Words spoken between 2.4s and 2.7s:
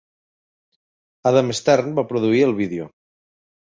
el